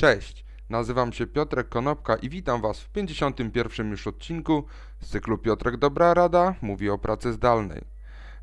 Cześć, 0.00 0.44
nazywam 0.70 1.12
się 1.12 1.26
Piotrek 1.26 1.68
Konopka 1.68 2.16
i 2.16 2.28
witam 2.28 2.60
Was 2.60 2.80
w 2.80 2.88
51 2.88 3.90
już 3.90 4.06
odcinku 4.06 4.64
z 5.00 5.08
cyklu 5.08 5.38
Piotrek 5.38 5.76
Dobra 5.76 6.14
Rada 6.14 6.54
mówi 6.62 6.90
o 6.90 6.98
pracy 6.98 7.32
zdalnej. 7.32 7.84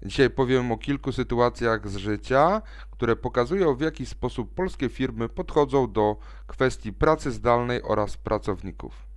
Dzisiaj 0.05 0.29
powiem 0.29 0.71
o 0.71 0.77
kilku 0.77 1.11
sytuacjach 1.11 1.89
z 1.89 1.95
życia, 1.95 2.61
które 2.91 3.15
pokazują 3.15 3.75
w 3.75 3.81
jaki 3.81 4.05
sposób 4.05 4.53
polskie 4.53 4.89
firmy 4.89 5.29
podchodzą 5.29 5.91
do 5.91 6.17
kwestii 6.47 6.93
pracy 6.93 7.31
zdalnej 7.31 7.83
oraz 7.83 8.17
pracowników. 8.17 9.07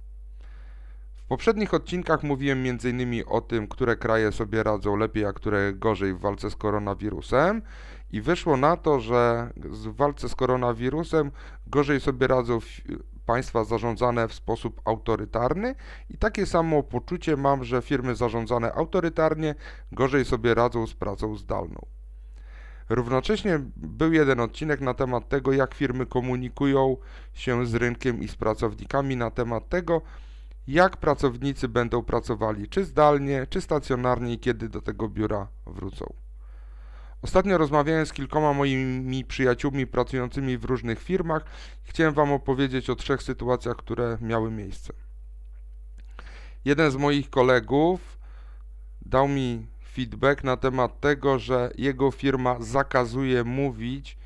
W 1.16 1.25
poprzednich 1.29 1.75
odcinkach 1.75 2.23
mówiłem 2.23 2.64
m.in. 2.66 3.25
o 3.27 3.41
tym, 3.41 3.68
które 3.68 3.96
kraje 3.96 4.32
sobie 4.32 4.62
radzą 4.62 4.96
lepiej, 4.96 5.25
a 5.25 5.32
które 5.32 5.73
gorzej 5.73 6.14
w 6.14 6.20
walce 6.20 6.50
z 6.50 6.57
koronawirusem 6.57 7.62
i 8.11 8.20
wyszło 8.20 8.56
na 8.56 8.77
to, 8.77 9.00
że 9.00 9.50
w 9.56 9.96
walce 9.96 10.29
z 10.29 10.34
koronawirusem 10.34 11.30
gorzej 11.66 12.00
sobie 12.00 12.27
radzą 12.27 12.59
państwa 13.27 13.64
zarządzane 13.64 14.28
w 14.28 14.34
sposób 14.34 14.80
autorytarny 14.84 15.74
i 16.10 16.19
takie 16.19 16.47
samo 16.47 16.83
poczucie 16.83 17.36
mam, 17.36 17.64
że 17.64 17.83
firmy 17.83 18.14
zarządzane 18.14 18.73
autorytarnie 18.73 19.55
gorzej 19.92 20.24
sobie 20.24 20.55
radzą 20.55 20.86
z 20.86 20.95
pracą 20.95 21.36
zdalną. 21.36 21.86
Równocześnie 22.88 23.60
był 23.77 24.12
jeden 24.12 24.41
odcinek 24.41 24.80
na 24.80 24.95
temat 24.95 25.28
tego, 25.28 25.52
jak 25.52 25.75
firmy 25.75 26.06
komunikują 26.06 26.97
się 27.34 27.66
z 27.66 27.75
rynkiem 27.75 28.22
i 28.22 28.28
z 28.28 28.36
pracownikami 28.36 29.16
na 29.16 29.30
temat 29.30 29.69
tego, 29.69 30.02
jak 30.69 30.97
pracownicy 30.97 31.69
będą 31.69 32.02
pracowali, 32.02 32.69
czy 32.69 32.84
zdalnie, 32.84 33.47
czy 33.50 33.61
stacjonarnie 33.61 34.33
i 34.33 34.38
kiedy 34.38 34.69
do 34.69 34.83
tego 34.83 35.09
biura 35.09 35.48
wrócą. 35.66 36.27
Ostatnio 37.22 37.58
rozmawiałem 37.58 38.06
z 38.06 38.12
kilkoma 38.12 38.52
moimi 38.52 39.24
przyjaciółmi 39.24 39.86
pracującymi 39.86 40.58
w 40.58 40.64
różnych 40.64 41.02
firmach. 41.02 41.44
Chciałem 41.82 42.14
Wam 42.14 42.32
opowiedzieć 42.32 42.91
o 42.91 42.96
trzech 42.96 43.22
sytuacjach, 43.22 43.77
które 43.77 44.18
miały 44.20 44.50
miejsce. 44.50 44.92
Jeden 46.64 46.91
z 46.91 46.97
moich 46.97 47.30
kolegów 47.30 48.19
dał 49.02 49.28
mi 49.28 49.66
feedback 49.92 50.44
na 50.44 50.56
temat 50.56 51.00
tego, 51.00 51.38
że 51.38 51.70
jego 51.78 52.10
firma 52.10 52.56
zakazuje 52.60 53.44
mówić, 53.44 54.19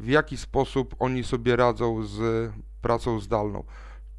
w 0.00 0.08
jaki 0.08 0.36
sposób 0.36 0.94
oni 0.98 1.24
sobie 1.24 1.56
radzą 1.56 2.02
z 2.02 2.52
pracą 2.82 3.20
zdalną 3.20 3.64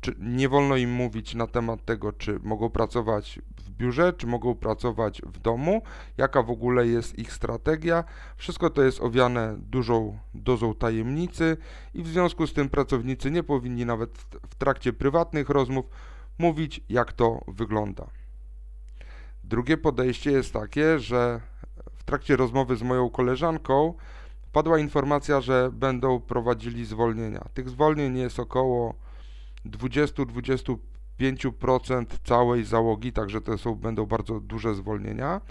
czy 0.05 0.15
nie 0.19 0.49
wolno 0.49 0.77
im 0.77 0.91
mówić 0.91 1.35
na 1.35 1.47
temat 1.47 1.85
tego, 1.85 2.13
czy 2.13 2.39
mogą 2.43 2.69
pracować 2.69 3.39
w 3.57 3.69
biurze, 3.69 4.13
czy 4.13 4.27
mogą 4.27 4.55
pracować 4.55 5.21
w 5.21 5.39
domu, 5.39 5.81
jaka 6.17 6.43
w 6.43 6.49
ogóle 6.49 6.87
jest 6.87 7.19
ich 7.19 7.33
strategia. 7.33 8.03
Wszystko 8.37 8.69
to 8.69 8.83
jest 8.83 9.01
owiane 9.01 9.55
dużą 9.57 10.17
dozą 10.33 10.73
tajemnicy 10.75 11.57
i 11.93 12.03
w 12.03 12.07
związku 12.07 12.47
z 12.47 12.53
tym 12.53 12.69
pracownicy 12.69 13.31
nie 13.31 13.43
powinni 13.43 13.85
nawet 13.85 14.11
w 14.49 14.55
trakcie 14.55 14.93
prywatnych 14.93 15.49
rozmów 15.49 15.85
mówić, 16.39 16.81
jak 16.89 17.13
to 17.13 17.41
wygląda. 17.47 18.07
Drugie 19.43 19.77
podejście 19.77 20.31
jest 20.31 20.53
takie, 20.53 20.99
że 20.99 21.41
w 21.95 22.03
trakcie 22.03 22.35
rozmowy 22.35 22.75
z 22.75 22.83
moją 22.83 23.09
koleżanką 23.09 23.93
padła 24.51 24.79
informacja, 24.79 25.41
że 25.41 25.69
będą 25.73 26.19
prowadzili 26.19 26.85
zwolnienia. 26.85 27.45
Tych 27.53 27.69
zwolnień 27.69 28.17
jest 28.17 28.39
około 28.39 29.05
20-25% 29.65 32.05
całej 32.23 32.65
załogi, 32.65 33.13
także 33.13 33.41
to 33.41 33.57
są, 33.57 33.75
będą 33.75 34.05
bardzo 34.05 34.39
duże 34.39 34.75
zwolnienia. 34.75 35.41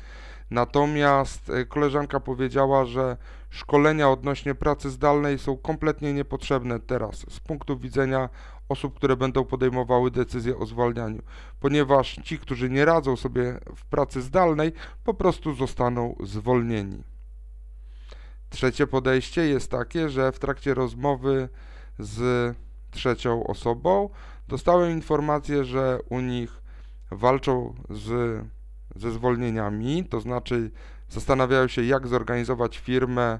Natomiast 0.51 1.51
e, 1.51 1.65
koleżanka 1.65 2.21
powiedziała, 2.21 2.85
że 2.85 3.17
szkolenia 3.51 4.11
odnośnie 4.11 4.55
pracy 4.55 4.91
zdalnej 4.91 5.39
są 5.39 5.57
kompletnie 5.57 6.13
niepotrzebne 6.13 6.81
teraz 6.81 7.27
z 7.31 7.41
punktu 7.41 7.79
widzenia 7.79 8.29
osób, 8.69 8.95
które 8.95 9.17
będą 9.17 9.45
podejmowały 9.45 10.11
decyzję 10.11 10.59
o 10.59 10.67
zwalnianiu, 10.67 11.23
ponieważ 11.61 12.21
ci, 12.25 12.39
którzy 12.39 12.71
nie 12.71 12.85
radzą 12.85 13.17
sobie 13.17 13.61
w 13.77 13.85
pracy 13.85 14.23
zdalnej, 14.23 14.73
po 15.05 15.15
prostu 15.15 15.55
zostaną 15.55 16.17
zwolnieni. 16.23 17.03
Trzecie 18.51 18.87
podejście 18.87 19.47
jest 19.47 19.71
takie, 19.71 20.09
że 20.09 20.33
w 20.33 20.39
trakcie 20.39 20.75
rozmowy 20.75 21.49
z 21.99 22.57
trzecią 22.95 23.47
osobą. 23.47 24.11
Dostałem 24.49 24.91
informację, 24.91 25.65
że 25.65 25.99
u 26.11 26.21
nich 26.21 26.63
walczą 27.11 27.75
z, 27.91 28.41
ze 28.97 29.11
zwolnieniami, 29.11 30.05
to 30.05 30.21
znaczy 30.21 30.71
zastanawiają 31.09 31.69
się, 31.69 31.83
jak 31.83 32.07
zorganizować 32.07 32.79
firmę 32.79 33.39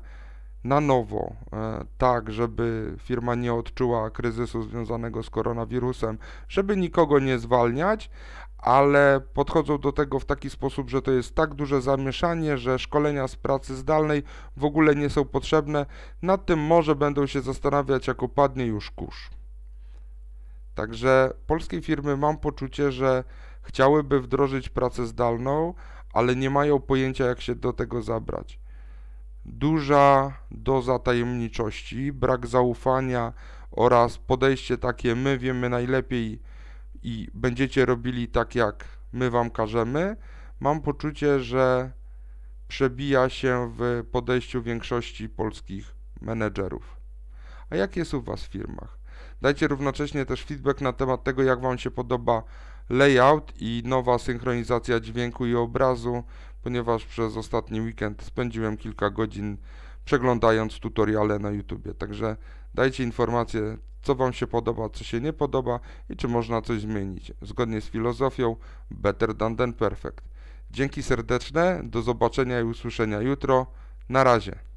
na 0.65 0.81
nowo, 0.81 1.33
e, 1.53 1.85
tak, 1.99 2.33
żeby 2.33 2.97
firma 2.99 3.35
nie 3.35 3.55
odczuła 3.55 4.11
kryzysu 4.11 4.63
związanego 4.63 5.23
z 5.23 5.31
koronawirusem, 5.31 6.19
żeby 6.49 6.77
nikogo 6.77 7.19
nie 7.19 7.39
zwalniać, 7.39 8.11
ale 8.59 9.21
podchodzą 9.35 9.79
do 9.79 9.93
tego 9.93 10.19
w 10.19 10.25
taki 10.25 10.51
sposób, 10.51 10.91
że 10.91 11.03
to 11.03 11.11
jest 11.11 11.35
tak 11.35 11.55
duże 11.55 11.83
zamieszanie, 11.83 12.59
że 12.59 12.79
szkolenia 12.79 13.29
z 13.29 13.37
pracy 13.37 13.77
zdalnej 13.77 14.23
w 14.57 14.65
ogóle 14.65 14.95
nie 14.95 15.11
są 15.11 15.25
potrzebne. 15.25 15.87
Nad 16.23 16.47
tym 16.47 16.59
może 16.59 16.95
będą 16.95 17.27
się 17.27 17.41
zastanawiać, 17.41 18.07
jak 18.07 18.23
opadnie 18.23 18.67
już 18.67 18.91
kurz. 18.91 19.31
Także 20.75 21.33
polskie 21.47 21.83
firmy 21.83 22.17
mam 22.17 22.39
poczucie, 22.39 22.93
że 22.93 23.25
chciałyby 23.63 24.21
wdrożyć 24.21 24.69
pracę 24.69 25.07
zdalną, 25.07 25.75
ale 26.13 26.37
nie 26.37 26.51
mają 26.51 26.81
pojęcia, 26.81 27.27
jak 27.27 27.41
się 27.41 27.55
do 27.55 27.73
tego 27.73 28.03
zabrać. 28.03 28.59
Duża 29.45 30.33
doza 30.51 30.99
tajemniczości, 30.99 32.13
brak 32.13 32.47
zaufania 32.47 33.33
oraz 33.71 34.19
podejście 34.19 34.79
takie 34.79 35.15
my 35.15 35.39
wiemy 35.39 35.69
najlepiej 35.69 36.43
i 37.03 37.29
będziecie 37.35 37.87
robili 37.87 38.29
tak, 38.29 38.55
jak 38.55 38.85
my 39.13 39.31
wam 39.31 39.51
każemy, 39.51 40.17
mam 40.61 40.81
poczucie, 40.81 41.41
że 41.41 41.93
przebija 42.69 43.29
się 43.29 43.73
w 43.79 44.05
podejściu 44.13 44.63
większości 44.63 45.29
polskich 45.29 45.95
menedżerów. 46.21 46.97
A 47.71 47.77
jak 47.77 47.97
jest 47.97 48.15
u 48.15 48.23
was 48.23 48.45
w 48.45 48.51
firmach? 48.51 49.04
Dajcie 49.43 49.69
równocześnie 49.69 50.27
też 50.27 50.45
feedback 50.45 50.81
na 50.81 50.93
temat 50.93 51.25
tego, 51.25 51.43
jak 51.43 51.61
Wam 51.61 51.79
się 51.79 51.91
podoba 51.91 52.43
layout 52.91 53.53
i 53.61 53.83
nowa 53.85 54.19
synchronizacja 54.19 55.01
dźwięku 55.01 55.47
i 55.47 55.55
obrazu, 55.55 56.23
ponieważ 56.63 57.05
przez 57.05 57.37
ostatni 57.37 57.81
weekend 57.81 58.23
spędziłem 58.23 58.77
kilka 58.77 59.11
godzin 59.11 59.57
przeglądając 60.05 60.79
tutoriale 60.79 61.39
na 61.39 61.51
YouTube. 61.51 61.99
Także 61.99 62.37
dajcie 62.75 63.05
informacje, 63.05 63.77
co 64.03 64.15
Wam 64.15 64.33
się 64.33 64.47
podoba, 64.47 64.89
co 64.89 65.05
się 65.05 65.21
nie 65.21 65.33
podoba 65.33 65.81
i 66.11 66.17
czy 66.17 66.29
można 66.29 66.63
coś 66.63 66.81
zmienić. 66.81 67.33
Zgodnie 67.43 67.81
z 67.81 67.85
filozofią 67.85 68.57
Better 68.91 69.35
than, 69.37 69.57
than 69.57 69.73
perfect. 69.73 70.25
Dzięki 70.71 71.03
serdeczne, 71.03 71.81
do 71.85 72.03
zobaczenia 72.03 72.61
i 72.61 72.65
usłyszenia 72.65 73.21
jutro. 73.21 73.67
Na 74.09 74.25
razie. 74.25 74.74